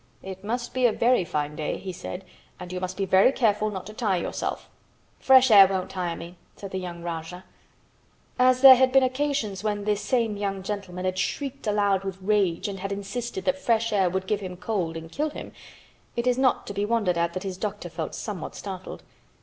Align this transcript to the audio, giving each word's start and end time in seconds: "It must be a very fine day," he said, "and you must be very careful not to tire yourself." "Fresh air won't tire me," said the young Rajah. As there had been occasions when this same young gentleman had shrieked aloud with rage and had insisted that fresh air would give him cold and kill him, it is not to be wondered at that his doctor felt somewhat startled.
"It 0.23 0.43
must 0.43 0.73
be 0.73 0.87
a 0.87 0.91
very 0.91 1.23
fine 1.23 1.55
day," 1.55 1.77
he 1.77 1.91
said, 1.93 2.25
"and 2.59 2.73
you 2.73 2.79
must 2.79 2.97
be 2.97 3.05
very 3.05 3.31
careful 3.31 3.69
not 3.69 3.85
to 3.85 3.93
tire 3.93 4.19
yourself." 4.19 4.67
"Fresh 5.19 5.51
air 5.51 5.67
won't 5.67 5.91
tire 5.91 6.15
me," 6.15 6.37
said 6.55 6.71
the 6.71 6.79
young 6.79 7.03
Rajah. 7.03 7.43
As 8.39 8.61
there 8.61 8.73
had 8.77 8.91
been 8.91 9.03
occasions 9.03 9.63
when 9.63 9.83
this 9.83 10.01
same 10.01 10.37
young 10.37 10.63
gentleman 10.63 11.05
had 11.05 11.19
shrieked 11.19 11.67
aloud 11.67 12.03
with 12.03 12.17
rage 12.19 12.67
and 12.67 12.79
had 12.79 12.91
insisted 12.91 13.45
that 13.45 13.59
fresh 13.59 13.93
air 13.93 14.09
would 14.09 14.25
give 14.25 14.39
him 14.39 14.57
cold 14.57 14.97
and 14.97 15.11
kill 15.11 15.29
him, 15.29 15.51
it 16.15 16.25
is 16.25 16.39
not 16.39 16.65
to 16.65 16.73
be 16.73 16.83
wondered 16.83 17.15
at 17.15 17.33
that 17.33 17.43
his 17.43 17.59
doctor 17.59 17.87
felt 17.87 18.15
somewhat 18.15 18.55
startled. 18.55 19.03